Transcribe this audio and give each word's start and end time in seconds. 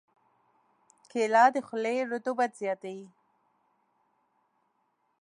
کېله 1.11 1.43
د 1.55 1.57
خولې 1.67 1.95
رطوبت 2.11 2.51
زیاتوي. 2.61 3.07